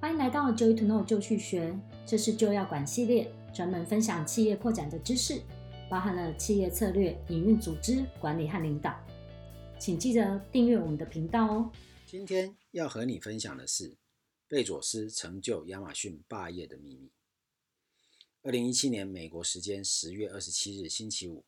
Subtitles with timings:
[0.00, 5.42] 欢迎来到 Joy to Know 就去学，这是就要管系列，专门分享企业扩展的知识，
[5.90, 8.98] 包含了企业策略、营运、组织管理和领导。
[9.78, 11.70] 请记得订阅我们的频道哦。
[12.06, 13.98] 今天要和你分享的是
[14.48, 17.12] 贝佐斯成就亚马逊霸业的秘密。
[18.42, 21.44] 二零一七年美国时间十月二十七日星期五，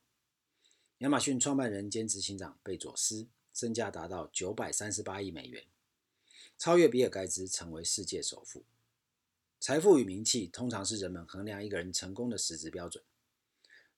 [0.98, 5.64] 亚马逊创办人兼执行长贝佐斯身价达到九百三十八亿美元。
[6.62, 8.64] 超越比尔盖茨，成为世界首富。
[9.59, 13.02] 财富与名气通常是人们衡量一个人成功的实质标准。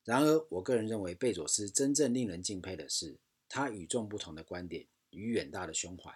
[0.03, 6.11] 然而，我个人认为贝佐斯真正令人敬佩的是他与众不同的观点与远大的胸怀，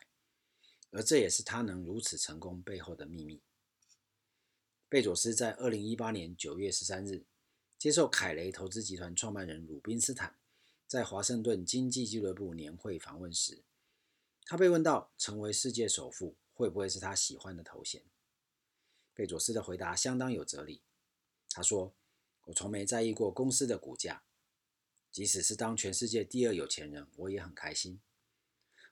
[0.90, 3.40] 而这也是他能如此成功背后的秘密。
[4.90, 7.26] 贝佐斯在二零一八年九月十三日
[7.78, 10.36] 接受凯雷投资集团创办人鲁宾斯坦
[10.88, 13.62] 在华盛顿经济俱乐部年会访问时。
[14.50, 18.04] 他被问到成为世界首富会不会是他喜欢的头衔？
[19.14, 20.82] 贝佐斯的回答相当有哲理。
[21.52, 21.94] 他说
[22.46, 24.24] ：“我从没在意过公司的股价，
[25.12, 28.02] 即使是当全世界第二有钱人，我也很开心。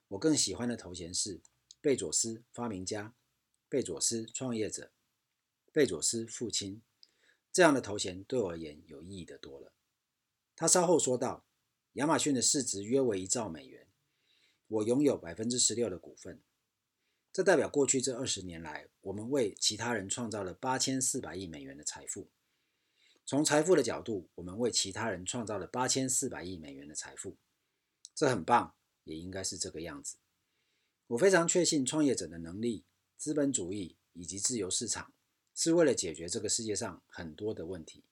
[0.10, 1.42] 我更喜欢的头衔是
[1.82, 3.16] 贝佐斯发明家、
[3.68, 4.92] 贝佐斯创业者、
[5.72, 6.84] 贝佐斯父亲。
[7.52, 9.74] 这样的头衔对我而言有意义的多了。”
[10.56, 11.48] 他稍后说道
[11.94, 13.86] ：“亚马逊的市值约为一兆美元。”
[14.68, 16.42] 我拥有百分之十六的股份，
[17.32, 22.30] 这代表过去这二十年来，我们为其他人创造了八千四百亿美元的财富。
[23.26, 27.38] 从财富的角度，我们为其他人创造了八千四百亿美元的财富，
[28.14, 30.18] 这很棒，也应该是这个样子。
[31.08, 32.84] 我非常确信创业者的能力、
[33.16, 35.14] 资本主义以及自由市场
[35.54, 38.04] 是为了解决这个世界上很多的问题，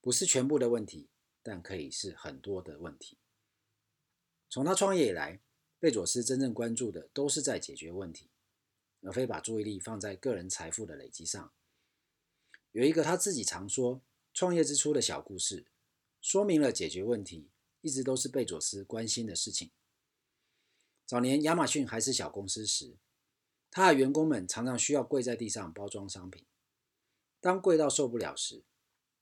[0.00, 1.08] 不是全部的问题，
[1.42, 3.18] 但可以是很多的问题。
[4.50, 5.40] 从他创业以来，
[5.80, 8.30] 贝佐斯真正关注的都是在解决问题，
[9.02, 11.52] 而非把注意力放在个人财富的累积上。
[12.72, 14.02] 有一个他自己常说
[14.34, 15.66] 创业之初的小故事，
[16.20, 17.50] 说明了解决问题
[17.80, 19.70] 一直都是贝佐斯关心的事情。
[21.06, 22.96] 早年亚马逊还是小公司时，
[23.70, 26.44] 他的员工们常常需要跪在地上包装商品。
[27.40, 28.64] 当跪到受不了时，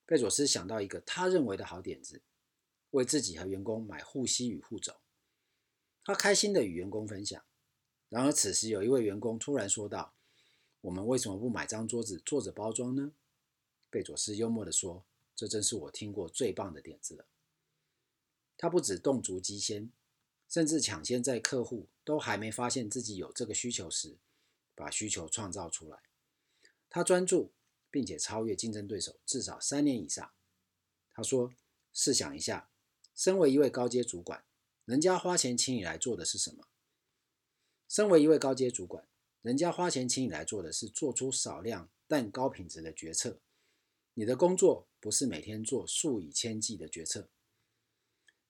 [0.06, 2.22] 贝佐斯想到一个他认为的好点子，
[2.93, 4.95] 为自己和员工买护膝与护肘。
[6.06, 7.44] 他开心的与员工分享，
[8.09, 10.15] 然而此时有一位员工突然说道
[10.83, 13.11] ：“我们为什么不买张桌子坐着包装呢？”
[13.91, 17.27] 贝佐斯幽默地说：“这真是我听过最棒的点子了。”
[18.56, 19.91] 他不止动足机先，
[20.49, 24.16] 甚至抢先在客户都还没发现自己有这个需求时，
[24.77, 25.99] 把需求创造出来。
[26.89, 27.50] 他专注
[27.91, 30.31] 并且超越竞争对手至少三年以上。
[31.12, 31.53] 他说
[31.93, 32.71] ：“试想一下，
[33.12, 34.45] 身为一位高阶主管。”
[34.86, 36.69] 人家花钱请你来做的是什么？
[37.88, 39.08] 身为一位高阶主管，
[39.42, 43.41] 人家花钱请你来做的是做出少量但高品质的决策。
[44.14, 47.28] 你的工作不是每天做数以千计的决策。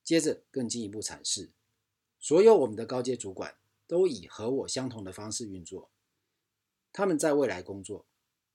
[0.05, 1.53] 接着更进一步阐释，
[2.21, 5.91] 所有我们的高阶主管都以和我相同的方式运作。
[6.93, 8.05] 他们在未来工作，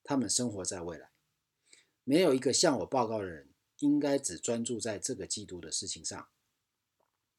[0.04, 1.10] 他们生活在未来。
[2.04, 3.50] 没有一个向我报告的人
[3.80, 6.30] 应该只专注在这个季度的事情上。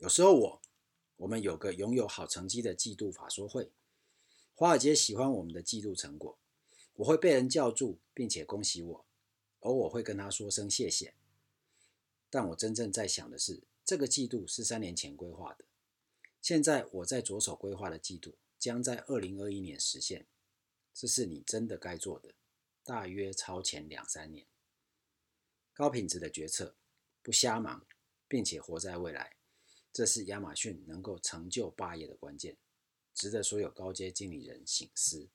[0.03, 0.63] 有时候我，
[1.15, 3.71] 我们有个拥有好成绩的季度法说会，
[4.53, 6.37] 华尔街喜欢我们的季度成果，
[6.95, 9.07] 我会被人叫住并且恭喜我，
[9.61, 11.15] 而我会跟他说声谢谢。
[12.29, 15.65] 但我真正在想的是，这个季度是三年前规划的，
[16.41, 20.27] 现在我在着手规划的季度将在二零二一年实现，
[20.93, 22.34] 这是你真的该做的，
[22.83, 24.45] 大约超前两三年。
[25.73, 26.75] 高品质的决策，
[27.23, 27.87] 不瞎忙，
[28.27, 29.37] 并且活在未来。
[29.92, 32.56] 这是亚马逊能够成就霸业的关键，
[33.14, 35.28] 值得所有高阶经理人醒思。